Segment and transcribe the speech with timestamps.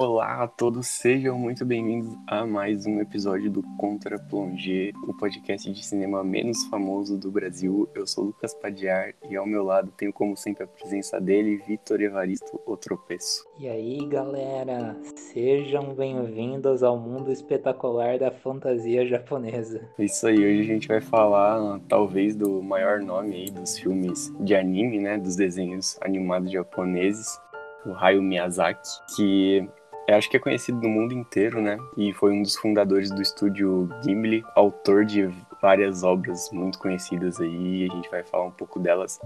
[0.00, 5.70] Olá a todos, sejam muito bem-vindos a mais um episódio do Contra Plongé, o podcast
[5.72, 7.88] de cinema menos famoso do Brasil.
[7.94, 12.00] Eu sou Lucas Padiar e ao meu lado tenho, como sempre, a presença dele, Vitor
[12.00, 13.46] Evaristo, o tropeço.
[13.60, 19.88] E aí, galera, sejam bem-vindos ao mundo espetacular da fantasia japonesa.
[20.00, 24.56] Isso aí, hoje a gente vai falar, talvez, do maior nome aí dos filmes de
[24.56, 27.38] anime, né, dos desenhos animados japoneses
[27.86, 29.68] o Hayao Miyazaki, que
[30.14, 31.78] acho que é conhecido no mundo inteiro, né?
[31.96, 35.28] E foi um dos fundadores do estúdio Ghibli, autor de
[35.60, 37.88] várias obras muito conhecidas aí.
[37.90, 39.20] A gente vai falar um pouco delas.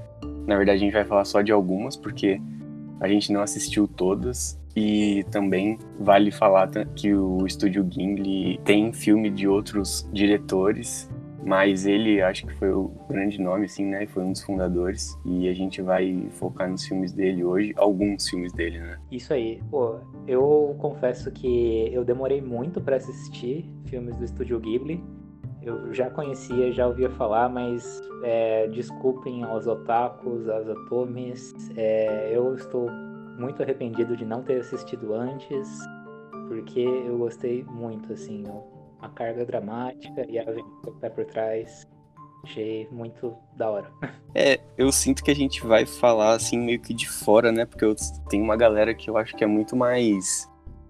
[0.47, 2.41] Na verdade, a gente vai falar só de algumas, porque
[3.01, 4.59] a gente não assistiu todas.
[4.75, 11.11] E também vale falar que o estúdio Ghibli tem filme de outros diretores
[11.45, 14.07] mas ele acho que foi o grande nome, assim, né?
[14.07, 15.19] Foi um dos fundadores.
[15.25, 18.99] E a gente vai focar nos filmes dele hoje, alguns filmes dele, né?
[19.11, 19.63] Isso aí.
[19.71, 25.03] Pô, eu confesso que eu demorei muito para assistir filmes do Estúdio Ghibli.
[25.63, 31.55] Eu já conhecia, já ouvia falar, mas é, desculpem aos otakus, aos atomes.
[31.77, 32.91] É, eu estou
[33.39, 35.69] muito arrependido de não ter assistido antes,
[36.49, 38.45] porque eu gostei muito, assim.
[39.01, 41.90] A carga dramática e a aventura que tá por trás.
[42.45, 43.91] Achei muito da hora.
[44.35, 47.67] É, eu sinto que a gente vai falar assim meio que de fora, né?
[47.67, 47.95] Porque eu
[48.29, 50.49] tenho uma galera que eu acho que é muito mais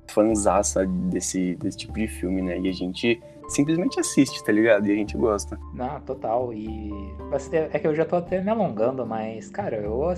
[0.08, 2.58] fanzaça desse, desse tipo de filme, né?
[2.58, 4.86] E a gente simplesmente assiste, tá ligado?
[4.86, 5.58] E a gente gosta.
[5.72, 6.52] Não, total.
[6.52, 6.90] E
[7.72, 10.12] é que eu já tô até me alongando, mas, cara, eu,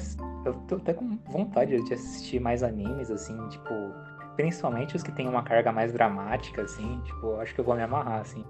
[0.44, 3.72] eu tô até com vontade de assistir mais animes, assim, tipo,
[4.36, 7.82] Principalmente os que têm uma carga mais dramática, assim, tipo, acho que eu vou me
[7.82, 8.44] amarrar, assim.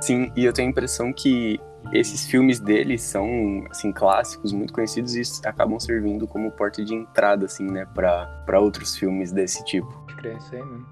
[0.00, 1.58] Sim, e eu tenho a impressão que
[1.92, 3.26] esses filmes dele são,
[3.70, 8.96] assim, clássicos, muito conhecidos e acabam servindo como porta de entrada, assim, né, para outros
[8.96, 10.06] filmes desse tipo.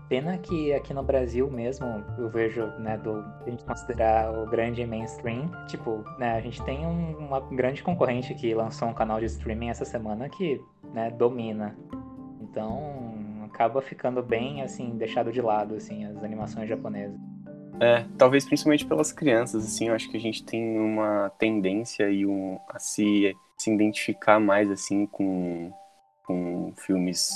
[0.08, 4.86] Pena que aqui no Brasil mesmo, eu vejo, né, do a gente considerar o grande
[4.86, 9.26] mainstream, tipo, né, a gente tem um, uma grande concorrente que lançou um canal de
[9.26, 10.60] streaming essa semana que,
[10.94, 11.76] né, domina.
[12.40, 17.18] Então, acaba ficando bem, assim, deixado de lado, assim, as animações japonesas.
[17.80, 22.24] É, talvez principalmente pelas crianças, assim, eu acho que a gente tem uma tendência e
[22.24, 25.70] um, a se, se identificar mais, assim, com,
[26.24, 27.30] com filmes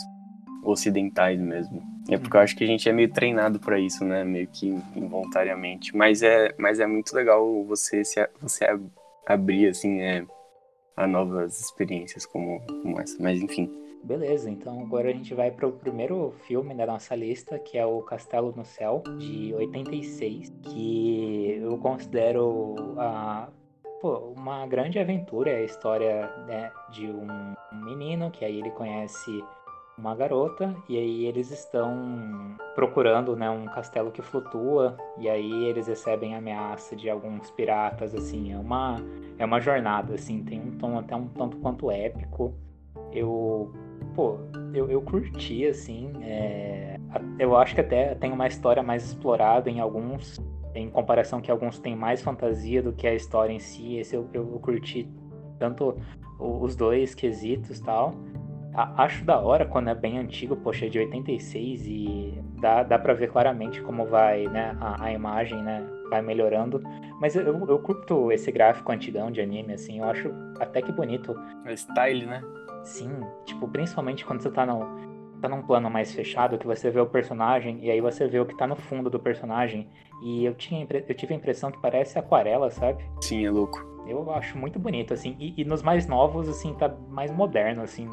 [0.63, 1.83] ocidentais mesmo.
[2.11, 4.69] É porque eu acho que a gente é meio treinado para isso, né, meio que
[4.97, 5.95] involuntariamente.
[5.97, 8.67] Mas é, mas é muito legal você se você
[9.27, 10.25] abrir, assim, é,
[10.97, 13.17] a novas experiências como, como essa.
[13.21, 13.80] Mas enfim.
[14.03, 17.85] Beleza, então agora a gente vai para o primeiro filme da nossa lista, que é
[17.85, 23.49] o Castelo no Céu, de 86, que eu considero a,
[24.01, 29.45] pô, uma grande aventura, é a história né, de um menino que aí ele conhece
[29.99, 35.87] uma garota e aí eles estão procurando né, um castelo que flutua e aí eles
[35.87, 38.97] recebem ameaça de alguns piratas assim é uma
[39.39, 42.55] é uma jornada assim tem um tom até um tanto quanto épico.
[43.13, 43.73] Eu
[44.21, 44.39] pô,
[44.75, 46.13] eu, eu curti, assim.
[46.21, 46.99] É...
[47.39, 50.39] Eu acho que até tem uma história mais explorada em alguns,
[50.75, 53.97] em comparação que alguns têm mais fantasia do que a história em si.
[53.97, 55.09] Esse eu, eu, curti
[55.59, 55.97] tanto
[56.39, 58.15] os dois quesitos tal.
[58.75, 63.15] Acho da hora quando é bem antigo, poxa, é de 86 e dá, dá pra
[63.15, 66.81] ver claramente como vai, né, a, a imagem, né, vai melhorando.
[67.21, 71.35] Mas eu, eu curto esse gráfico antigão de anime, assim, eu acho até que bonito.
[71.65, 72.43] É style, né?
[72.85, 74.87] Sim, tipo, principalmente quando você tá no,
[75.41, 78.47] tá num plano mais fechado, que você vê o personagem e aí você vê o
[78.47, 79.89] que tá no fundo do personagem.
[80.23, 83.03] E eu, tinha, eu tive a impressão que parece aquarela, sabe?
[83.23, 83.83] Sim, é louco.
[84.07, 85.37] Eu acho muito bonito, assim.
[85.39, 88.09] E, e, nos mais novos, assim, tá mais moderno, assim.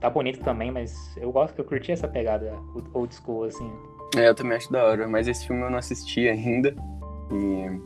[0.00, 2.58] Tá bonito também, mas eu gosto que eu curti essa pegada
[2.92, 3.70] old school, assim.
[4.16, 6.74] É, eu também acho da hora, mas esse filme eu não assisti ainda.
[7.32, 7.80] E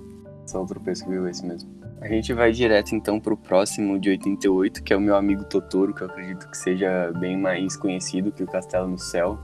[0.46, 1.70] só outro tropeço que viu esse mesmo.
[2.00, 5.92] A gente vai direto então pro próximo de 88, que é o meu amigo Totoro,
[5.92, 9.38] que eu acredito que seja bem mais conhecido que o Castelo no Céu.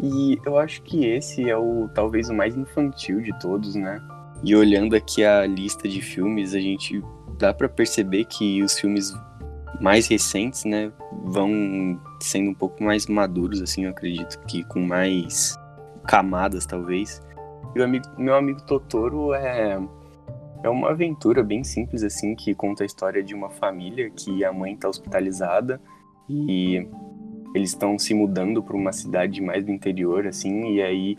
[0.00, 4.02] E eu acho que esse é o talvez o mais infantil de todos, né?
[4.42, 7.02] E olhando aqui a lista de filmes, a gente
[7.38, 9.12] dá para perceber que os filmes
[9.80, 10.92] mais recentes, né,
[11.24, 15.56] vão sendo um pouco mais maduros, assim, eu acredito que com mais
[16.06, 17.22] camadas, talvez.
[17.74, 19.78] E o amigo, meu amigo Totoro é
[20.62, 24.52] é uma aventura bem simples, assim, que conta a história de uma família que a
[24.52, 25.80] mãe está hospitalizada
[26.28, 26.86] e
[27.54, 31.16] eles estão se mudando para uma cidade mais do interior, assim, e aí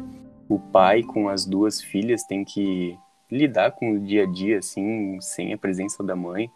[0.47, 2.97] o pai com as duas filhas tem que
[3.31, 6.49] lidar com o dia a dia, assim, sem a presença da mãe.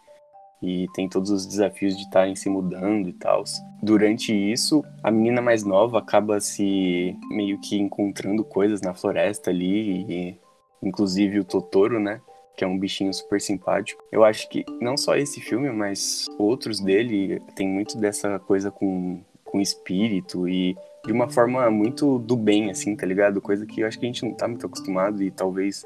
[0.64, 3.44] e tem todos os desafios de estarem se mudando e tal.
[3.82, 10.06] Durante isso, a menina mais nova acaba se meio que encontrando coisas na floresta ali,
[10.08, 10.40] e,
[10.82, 12.20] inclusive o Totoro, né?
[12.56, 14.02] Que é um bichinho super simpático.
[14.12, 19.20] Eu acho que não só esse filme, mas outros dele tem muito dessa coisa com,
[19.44, 23.40] com espírito e de uma forma muito do bem, assim, tá ligado?
[23.40, 25.84] Coisa que eu acho que a gente não tá muito acostumado e talvez,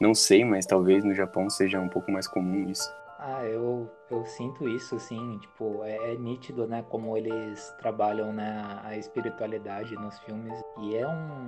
[0.00, 2.88] não sei, mas talvez no Japão seja um pouco mais comum isso.
[3.18, 8.80] Ah, eu, eu sinto isso, assim, tipo, é, é, nítido, né, como eles trabalham, né,
[8.84, 11.46] a espiritualidade nos filmes, e é um,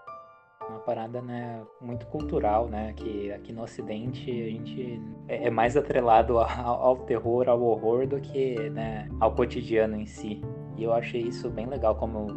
[0.68, 5.76] uma parada, né, muito cultural, né, que aqui no ocidente a gente é, é mais
[5.76, 10.42] atrelado ao, ao, terror, ao horror, do que, né, ao cotidiano em si.
[10.76, 12.28] E eu achei isso bem legal, como,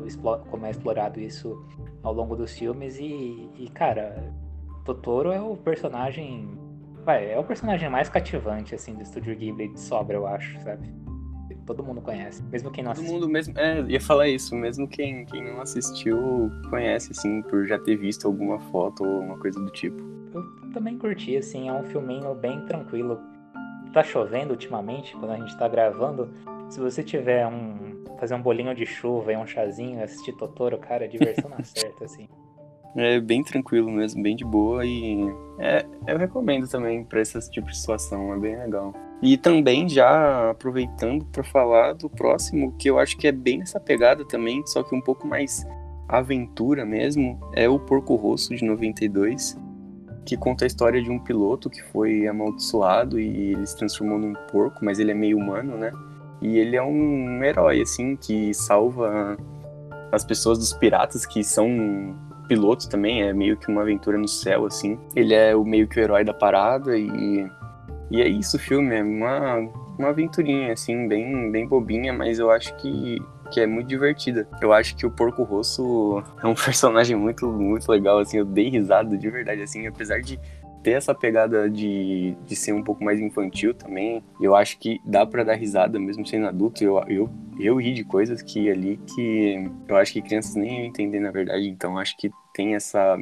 [0.50, 1.64] como é explorado isso
[2.02, 4.34] ao longo dos filmes, e, e cara,
[4.84, 6.60] Totoro é o personagem
[7.04, 10.94] Vai, é o personagem mais cativante, assim, do Estúdio Ghibli de sobra, eu acho, sabe?
[11.72, 13.14] Todo mundo conhece, mesmo quem não assistiu.
[13.14, 17.66] Todo mundo mesmo, é, ia falar isso, mesmo quem, quem não assistiu conhece, assim, por
[17.66, 20.04] já ter visto alguma foto ou uma coisa do tipo.
[20.34, 23.22] Eu também curti, assim, é um filminho bem tranquilo.
[23.94, 26.30] Tá chovendo ultimamente, quando a gente tá gravando.
[26.70, 28.04] Se você tiver um.
[28.20, 32.28] fazer um bolinho de chuva e um chazinho, assistir Totoro, cara, diversão na certa, assim.
[32.96, 35.22] É bem tranquilo mesmo, bem de boa e
[35.60, 38.94] é, eu recomendo também para esse tipo de situação, é bem legal.
[39.22, 43.80] E também já aproveitando para falar do próximo, que eu acho que é bem nessa
[43.80, 45.66] pegada também, só que um pouco mais
[46.10, 49.58] aventura mesmo, é o Porco Rosso de 92,
[50.26, 54.34] que conta a história de um piloto que foi amaldiçoado e ele se transformou num
[54.52, 55.92] porco, mas ele é meio humano, né?
[56.42, 59.38] E ele é um herói assim que salva
[60.12, 62.16] as pessoas dos piratas que são
[62.52, 65.00] piloto também, é meio que uma aventura no céu, assim.
[65.16, 67.50] Ele é o meio que o herói da parada e.
[68.14, 69.56] E é isso o filme, é uma,
[69.98, 73.18] uma aventurinha, assim, bem, bem bobinha, mas eu acho que,
[73.50, 74.46] que é muito divertida.
[74.62, 78.68] Eu acho que o Porco Rosso é um personagem muito, muito legal, assim, eu dei
[78.68, 80.38] risada de verdade, assim, apesar de
[80.84, 84.24] ter essa pegada de, de ser um pouco mais infantil também.
[84.40, 86.84] Eu acho que dá para dar risada mesmo sendo adulto.
[86.84, 87.30] Eu, eu,
[87.60, 91.32] eu ri de coisas que ali que eu acho que crianças nem iam entender na
[91.32, 91.68] verdade.
[91.68, 93.18] Então acho que tem essa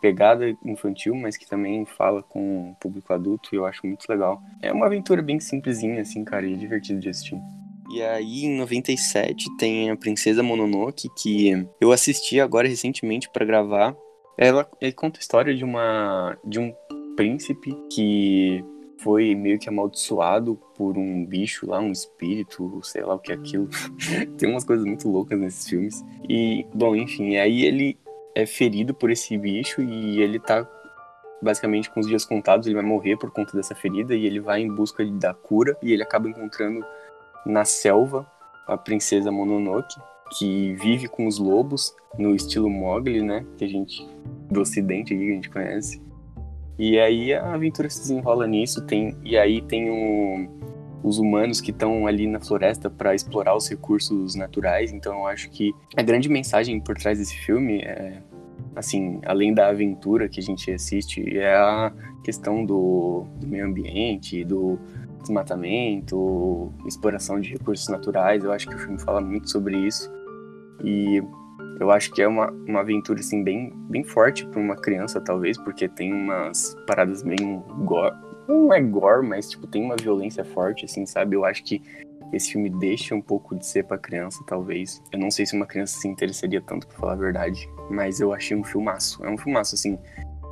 [0.00, 4.42] pegada infantil, mas que também fala com o público adulto e eu acho muito legal.
[4.60, 7.40] É uma aventura bem simplesinha, assim, cara, e divertido de assistir.
[7.94, 13.94] E aí, em 97, tem a Princesa Mononoke, que eu assisti agora recentemente para gravar.
[14.42, 16.74] Ela, ela conta a história de uma de um
[17.16, 18.64] príncipe que
[18.98, 23.36] foi meio que amaldiçoado por um bicho lá, um espírito, sei lá o que é
[23.36, 23.68] aquilo.
[24.38, 26.04] Tem umas coisas muito loucas nesses filmes.
[26.28, 27.98] E, bom, enfim, aí ele
[28.34, 30.68] é ferido por esse bicho e ele tá
[31.40, 34.60] basicamente com os dias contados, ele vai morrer por conta dessa ferida e ele vai
[34.60, 36.84] em busca da cura e ele acaba encontrando
[37.44, 38.26] na selva
[38.66, 40.00] a princesa Mononoke,
[40.38, 44.06] que vive com os lobos no estilo Mowgli, né, que a gente
[44.50, 46.02] do ocidente aqui que a gente conhece.
[46.78, 50.48] E aí a aventura se desenrola nisso, tem e aí tem um,
[51.02, 54.92] os humanos que estão ali na floresta para explorar os recursos naturais.
[54.92, 58.22] Então eu acho que a grande mensagem por trás desse filme é
[58.74, 61.92] assim, além da aventura que a gente assiste, é a
[62.24, 64.78] questão do, do meio ambiente, do
[65.20, 68.42] desmatamento, exploração de recursos naturais.
[68.42, 70.10] Eu acho que o filme fala muito sobre isso.
[70.82, 71.22] E
[71.80, 75.58] eu acho que é uma, uma aventura assim bem, bem forte para uma criança talvez,
[75.58, 78.14] porque tem umas paradas bem gore,
[78.48, 81.36] não é gore, mas tipo tem uma violência forte assim, sabe?
[81.36, 81.82] Eu acho que
[82.32, 85.02] esse filme deixa um pouco de ser para criança, talvez.
[85.12, 88.32] Eu não sei se uma criança se interessaria tanto, para falar a verdade, mas eu
[88.32, 89.22] achei um filmaço.
[89.24, 89.98] É um filmaço assim,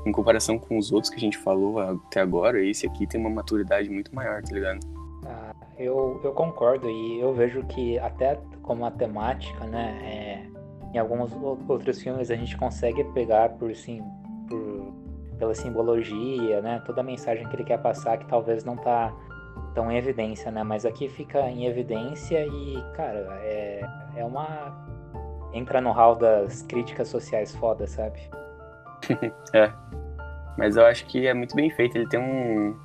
[0.04, 3.30] em comparação com os outros que a gente falou até agora, esse aqui tem uma
[3.30, 4.80] maturidade muito maior, tá ligado?
[5.24, 10.98] Ah, eu, eu concordo e eu vejo que até como a temática, né, é, em
[10.98, 11.32] alguns
[11.68, 14.02] outros filmes a gente consegue pegar por sim,
[14.48, 14.92] por,
[15.38, 19.12] pela simbologia, né, toda a mensagem que ele quer passar que talvez não tá
[19.74, 20.62] tão em evidência, né?
[20.62, 23.80] Mas aqui fica em evidência e, cara, é,
[24.16, 24.86] é uma.
[25.52, 28.20] Entra no hall das críticas sociais foda, sabe?
[29.54, 29.72] é.
[30.56, 31.96] Mas eu acho que é muito bem feito.
[31.96, 32.76] Ele tem um,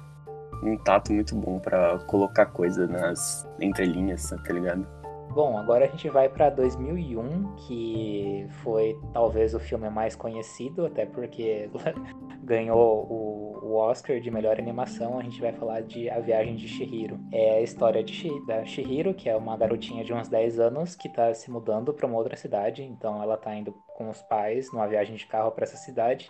[0.66, 4.88] um tato muito bom para colocar coisa nas entrelinhas, tá ligado?
[5.36, 11.06] Bom, agora a gente vai para 2001, que foi talvez o filme mais conhecido, até
[11.06, 11.70] porque
[12.42, 15.20] ganhou o, o, Oscar de melhor animação.
[15.20, 17.20] A gente vai falar de A Viagem de Shihiro.
[17.34, 21.10] É a história de, da Shihiro, que é uma garotinha de uns 10 anos que
[21.10, 22.82] está se mudando para uma outra cidade.
[22.84, 26.30] Então ela está indo com os pais numa viagem de carro para essa cidade.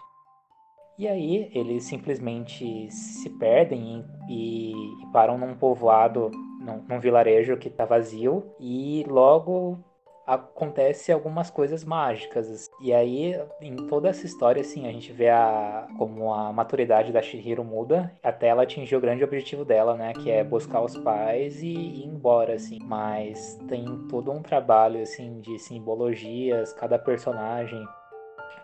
[0.97, 7.57] E aí eles simplesmente se perdem e, e, e param num povoado num, num vilarejo
[7.57, 9.77] que tá vazio e logo
[10.25, 12.69] acontece algumas coisas mágicas.
[12.81, 17.21] E aí, em toda essa história, assim, a gente vê a, como a maturidade da
[17.21, 20.13] Shihiro muda até ela atingir o grande objetivo dela, né?
[20.13, 22.79] Que é buscar os pais e ir embora, assim.
[22.83, 27.85] Mas tem todo um trabalho, assim, de simbologias, cada personagem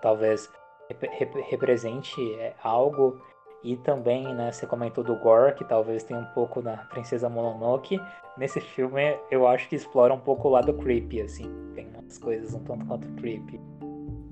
[0.02, 0.50] talvez
[0.92, 3.20] rep rep represente é, algo
[3.64, 8.00] e também, né, você comentou do gore, que talvez tenha um pouco na Princesa Mononoke.
[8.38, 11.48] Nesse filme, eu acho que explora um pouco o lado creepy, assim.
[11.76, 13.60] Tem umas coisas um tanto quanto creepy.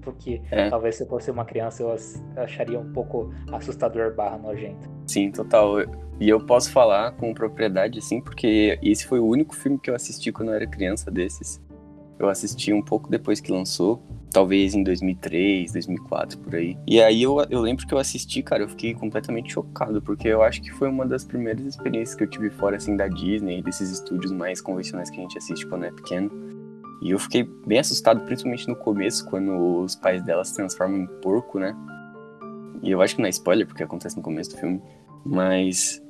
[0.01, 0.69] Porque é.
[0.69, 1.95] talvez se eu fosse uma criança eu
[2.41, 4.89] acharia um pouco assustador barra nojento.
[5.05, 5.81] Sim, total.
[6.19, 9.95] E eu posso falar com propriedade, assim, porque esse foi o único filme que eu
[9.95, 11.61] assisti quando eu era criança desses.
[12.17, 16.77] Eu assisti um pouco depois que lançou talvez em 2003, 2004, por aí.
[16.87, 20.41] E aí eu, eu lembro que eu assisti, cara, eu fiquei completamente chocado, porque eu
[20.41, 23.89] acho que foi uma das primeiras experiências que eu tive fora, assim, da Disney, desses
[23.89, 26.31] estúdios mais convencionais que a gente assiste quando é pequeno.
[27.01, 31.07] E eu fiquei bem assustado, principalmente no começo, quando os pais dela se transformam em
[31.21, 31.75] porco, né?
[32.83, 34.81] E eu acho que não é spoiler, porque acontece no começo do filme,
[35.25, 36.01] mas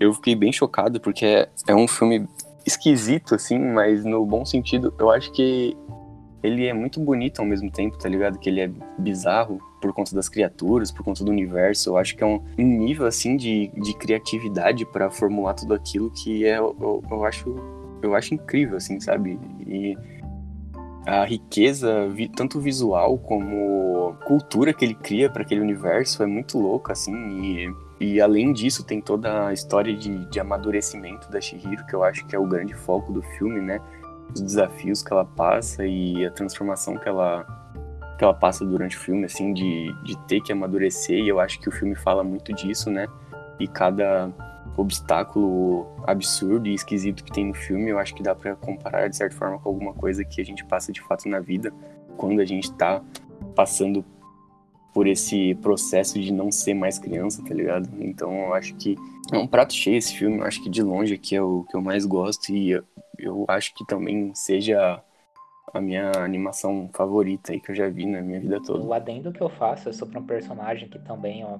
[0.00, 2.26] eu fiquei bem chocado, porque é, é um filme
[2.64, 4.94] esquisito, assim, mas no bom sentido.
[4.98, 5.76] Eu acho que
[6.42, 8.38] ele é muito bonito ao mesmo tempo, tá ligado?
[8.38, 11.90] Que ele é bizarro por conta das criaturas, por conta do universo.
[11.90, 16.44] Eu acho que é um, nível, assim, de, de criatividade para formular tudo aquilo que
[16.44, 17.54] é, eu, eu, acho,
[18.02, 19.38] eu acho incrível, assim, sabe?
[19.66, 19.96] E
[21.06, 26.92] a riqueza, tanto visual como cultura que ele cria para aquele universo é muito louca,
[26.92, 31.94] assim, e, e além disso tem toda a história de, de amadurecimento da Shihiro, que
[31.94, 33.80] eu acho que é o grande foco do filme, né?
[34.34, 37.46] Os desafios que ela passa e a transformação que ela
[38.18, 41.60] que ela passa durante o filme, assim, de, de ter que amadurecer, e eu acho
[41.60, 43.06] que o filme fala muito disso, né?
[43.60, 44.28] E cada
[44.76, 49.16] obstáculo absurdo e esquisito que tem no filme, eu acho que dá para comparar de
[49.16, 51.72] certa forma com alguma coisa que a gente passa de fato na vida,
[52.16, 53.02] quando a gente tá
[53.54, 54.04] passando
[54.92, 57.88] por esse processo de não ser mais criança, tá ligado?
[58.00, 58.96] Então eu acho que
[59.32, 61.76] é um prato cheio esse filme, eu acho que de longe aqui é o que
[61.76, 62.82] eu mais gosto e
[63.18, 65.02] eu acho que também seja
[65.72, 68.84] a minha animação favorita aí que eu já vi na minha vida toda.
[68.84, 71.58] O adendo que eu faço é sobre um personagem que também, ó,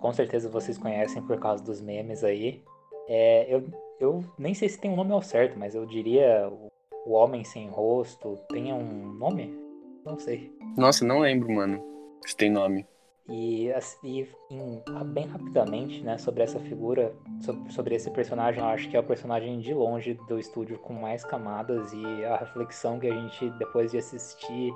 [0.00, 2.62] com certeza vocês conhecem por causa dos memes aí.
[3.08, 3.64] É, eu,
[3.98, 6.68] eu nem sei se tem um nome ao certo, mas eu diria o,
[7.06, 8.38] o Homem Sem Rosto.
[8.48, 9.56] Tem um nome?
[10.04, 10.52] Não sei.
[10.76, 11.82] Nossa, não lembro, mano.
[12.26, 12.86] Se tem nome.
[13.28, 13.70] E,
[14.02, 18.96] e em, bem rapidamente, né, sobre essa figura, sobre, sobre, esse personagem, eu acho que
[18.96, 23.14] é o personagem de longe do estúdio com mais camadas e a reflexão que a
[23.14, 24.72] gente, depois de assistir,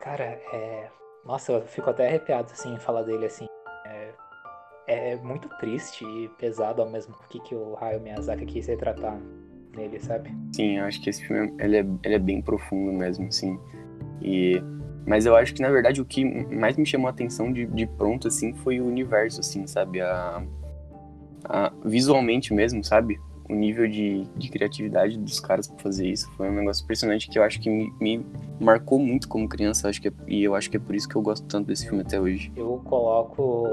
[0.00, 0.90] cara, é...
[1.24, 3.46] Nossa, eu fico até arrepiado, assim, em falar dele, assim.
[3.86, 4.14] É,
[4.86, 9.20] é muito triste e pesado ao mesmo tempo que o Hayao Miyazaki quis retratar
[9.76, 10.30] nele, sabe?
[10.54, 13.58] Sim, eu acho que esse filme, ele é, ele é bem profundo mesmo, assim.
[14.22, 14.62] E
[15.06, 17.86] mas eu acho que, na verdade, o que mais me chamou a atenção de, de
[17.86, 20.00] pronto, assim, foi o universo, assim, sabe?
[20.00, 20.42] A,
[21.44, 23.20] a, visualmente mesmo, sabe?
[23.48, 27.38] O nível de, de criatividade dos caras para fazer isso foi um negócio impressionante que
[27.38, 28.24] eu acho que me, me
[28.60, 31.16] marcou muito como criança, acho que é, e eu acho que é por isso que
[31.16, 32.52] eu gosto tanto desse filme até hoje.
[32.54, 33.64] Eu coloco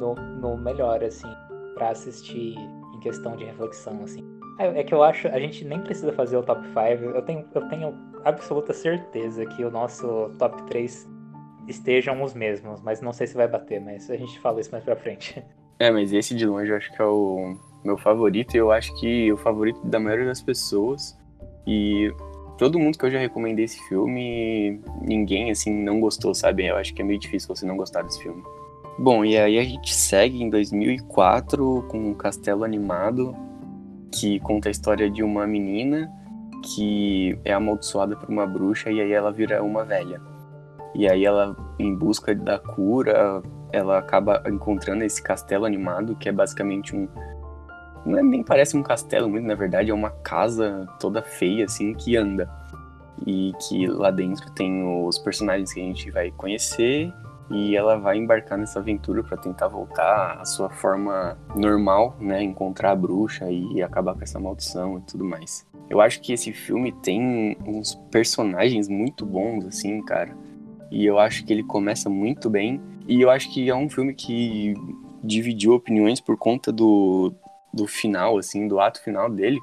[0.00, 1.28] no, no melhor, assim,
[1.74, 2.56] para assistir
[2.94, 4.24] em questão de reflexão, assim.
[4.58, 6.76] É, é que eu acho, a gente nem precisa fazer o top 5.
[7.14, 11.08] Eu tenho, eu tenho absoluta certeza que o nosso top 3
[11.68, 14.84] estejam os mesmos, mas não sei se vai bater, mas a gente fala isso mais
[14.84, 15.42] pra frente.
[15.78, 18.94] É, mas esse de longe eu acho que é o meu favorito, e eu acho
[19.00, 21.18] que o favorito da maioria das pessoas.
[21.66, 22.12] E
[22.56, 26.66] todo mundo que eu já recomendei esse filme, ninguém assim não gostou, sabe?
[26.66, 28.42] Eu acho que é meio difícil você não gostar desse filme.
[28.98, 33.34] Bom, e aí a gente segue em 2004 com um Castelo Animado,
[34.12, 36.12] que conta a história de uma menina
[36.62, 40.20] que é amaldiçoada por uma bruxa e aí ela vira uma velha.
[40.94, 43.42] E aí ela, em busca da cura,
[43.72, 47.08] ela acaba encontrando esse castelo animado, que é basicamente um.
[48.04, 51.94] Não é, nem parece um castelo muito, na verdade, é uma casa toda feia, assim,
[51.94, 52.50] que anda.
[53.26, 57.12] E que lá dentro tem os personagens que a gente vai conhecer
[57.50, 62.92] e ela vai embarcar nessa aventura para tentar voltar à sua forma normal, né, encontrar
[62.92, 65.66] a bruxa e acabar com essa maldição e tudo mais.
[65.90, 70.36] Eu acho que esse filme tem uns personagens muito bons assim, cara.
[70.90, 74.14] E eu acho que ele começa muito bem e eu acho que é um filme
[74.14, 74.74] que
[75.22, 77.32] dividiu opiniões por conta do,
[77.72, 79.58] do final assim, do ato final dele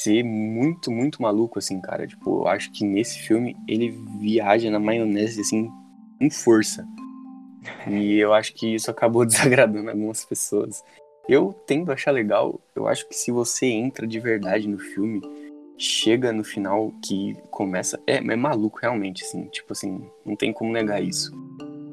[0.00, 2.06] ser muito, muito maluco, assim, cara.
[2.06, 5.70] Tipo, eu acho que nesse filme ele viaja na maionese, assim,
[6.18, 6.86] com força.
[7.86, 10.82] E eu acho que isso acabou desagradando algumas pessoas.
[11.30, 15.22] Eu tendo a achar legal, eu acho que se você entra de verdade no filme,
[15.78, 18.00] chega no final que começa.
[18.04, 19.44] É, é maluco, realmente, assim.
[19.44, 21.30] Tipo assim, não tem como negar isso.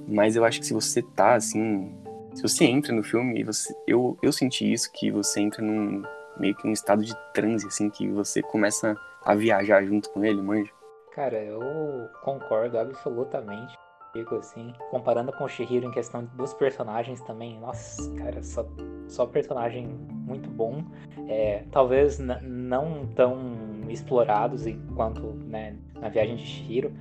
[0.08, 1.96] Mas eu acho que se você tá, assim.
[2.34, 6.01] Se você entra no filme, você, eu, eu senti isso, que você entra num
[6.39, 10.41] meio que um estado de transe, assim, que você começa a viajar junto com ele,
[10.41, 10.72] manja.
[11.13, 11.60] Cara, eu
[12.24, 13.75] concordo absolutamente
[14.36, 18.66] assim, comparando com o Shihiro em questão dos personagens também, nossa, cara, só,
[19.08, 20.84] só personagem muito bom.
[21.28, 23.40] É, talvez não tão
[23.90, 26.92] explorados quanto né, na viagem de Shihiro,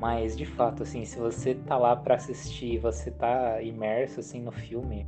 [0.00, 4.52] mas de fato, assim, se você tá lá para assistir, você tá imerso assim no
[4.52, 5.06] filme,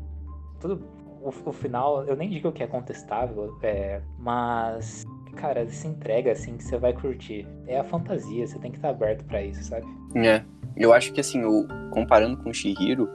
[0.61, 0.83] tudo
[1.23, 5.05] o, o final, eu nem digo que é contestável, é, mas
[5.37, 7.47] cara, se entrega assim que você vai curtir.
[7.67, 9.87] É a fantasia, você tem que estar tá aberto para isso, sabe?
[10.14, 10.43] É.
[10.77, 13.09] Eu acho que assim, o, comparando com o Shihiro,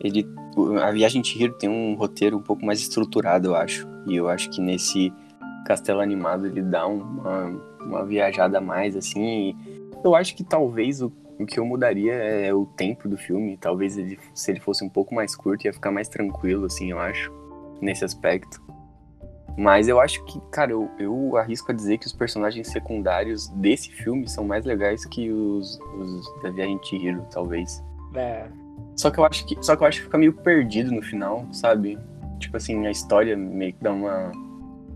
[0.00, 0.26] ele
[0.82, 3.86] a viagem de Shihiro tem um roteiro um pouco mais estruturado, eu acho.
[4.06, 5.12] E eu acho que nesse
[5.64, 7.46] castelo animado ele dá uma,
[7.80, 9.56] uma viajada a mais assim.
[10.02, 13.56] Eu acho que talvez o, o que eu mudaria é o tempo do filme.
[13.56, 16.98] Talvez ele, se ele fosse um pouco mais curto ia ficar mais tranquilo assim, eu
[16.98, 17.32] acho,
[17.80, 18.60] nesse aspecto.
[19.58, 23.90] Mas eu acho que, cara, eu, eu arrisco a dizer que os personagens secundários desse
[23.90, 27.82] filme são mais legais que os, os da Viagem de Hiro, talvez.
[28.14, 28.46] É.
[28.94, 29.60] Só que eu acho que.
[29.60, 31.98] Só que eu acho que fica meio perdido no final, sabe?
[32.38, 34.30] Tipo assim, a história meio que dá uma.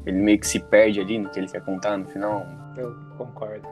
[0.06, 2.46] Ele meio que se perde ali no que ele quer contar no final.
[2.76, 3.66] Eu concordo.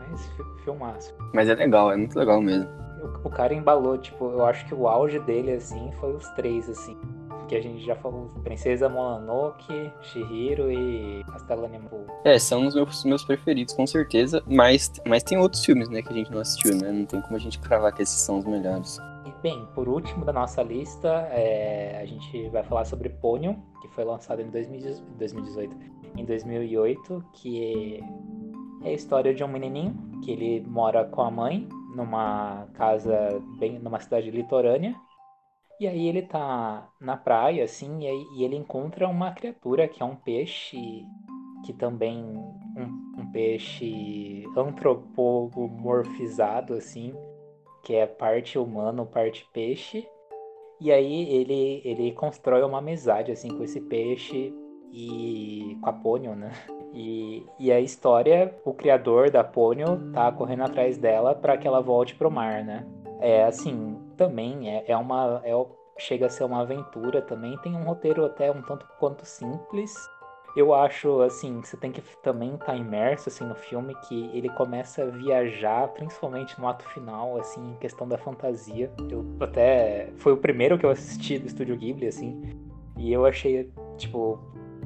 [0.00, 0.30] Mas
[0.64, 1.14] filmaço.
[1.34, 2.70] Mas é legal, é muito legal mesmo.
[3.02, 6.70] O, o cara embalou, tipo, eu acho que o auge dele, assim, foi os três,
[6.70, 6.96] assim
[7.48, 12.06] que a gente já falou, Princesa Mononoke, Shihiro e Castelo Animal.
[12.24, 16.08] É, são os meus, meus preferidos, com certeza, mas, mas tem outros filmes, né, que
[16.08, 18.44] a gente não assistiu, né, não tem como a gente cravar que esses são os
[18.44, 18.98] melhores.
[19.26, 23.88] E, bem, por último da nossa lista, é, a gente vai falar sobre Ponyo, que
[23.88, 25.76] foi lançado em 2018,
[26.16, 28.02] em 2008, que
[28.84, 33.78] é a história de um menininho que ele mora com a mãe numa casa bem
[33.78, 34.94] numa cidade litorânea
[35.82, 40.00] e aí ele tá na praia, assim, e, aí, e ele encontra uma criatura que
[40.00, 41.04] é um peixe,
[41.64, 42.22] que também.
[42.22, 47.12] Um, um peixe antropomorfizado, assim,
[47.82, 50.08] que é parte humano, parte peixe.
[50.80, 54.54] E aí ele, ele constrói uma amizade, assim, com esse peixe
[54.92, 56.52] e com a Pônio, né?
[56.94, 61.80] E, e a história, o criador da Pônio tá correndo atrás dela para que ela
[61.80, 62.86] volte pro mar, né?
[63.18, 65.42] É assim, também é, é uma.
[65.44, 65.52] É,
[65.98, 67.56] chega a ser uma aventura também.
[67.58, 69.94] Tem um roteiro até um tanto quanto simples.
[70.54, 74.50] Eu acho, assim, você tem que também estar tá imerso, assim, no filme, que ele
[74.50, 78.92] começa a viajar, principalmente no ato final, assim, em questão da fantasia.
[79.10, 80.12] Eu até...
[80.18, 82.38] Foi o primeiro que eu assisti do Estúdio Ghibli, assim,
[82.98, 84.38] e eu achei, tipo,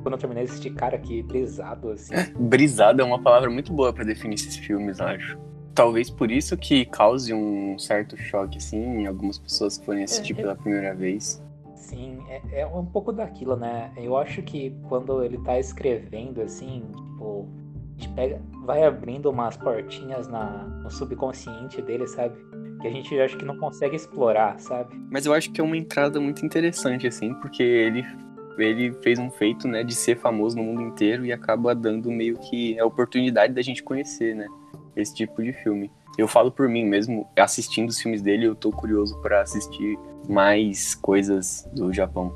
[0.03, 2.15] quando eu terminei assistir, cara, que brisado, assim.
[2.39, 5.37] brisado é uma palavra muito boa para definir esses filmes, acho
[5.77, 10.33] talvez por isso que cause um certo choque, assim, em algumas pessoas que forem assistir
[10.33, 11.41] é, pela primeira vez.
[11.77, 13.93] Sim, é, é, um pouco daquilo, né?
[13.97, 17.47] Eu acho que quando ele tá escrevendo, assim, tipo,
[17.97, 22.35] a gente pega, vai abrindo umas portinhas na, no subconsciente dele, sabe?
[22.81, 24.97] Que a gente acho que não consegue explorar, sabe?
[25.11, 28.03] Mas eu acho que é uma entrada muito interessante, assim, porque ele
[28.59, 32.39] ele fez um feito, né, de ser famoso no mundo inteiro e acaba dando meio
[32.39, 34.49] que a oportunidade da gente conhecer, né?
[34.97, 35.91] Esse tipo de filme.
[36.17, 40.95] Eu falo por mim mesmo, assistindo os filmes dele, eu tô curioso para assistir mais
[40.95, 42.33] coisas do Japão.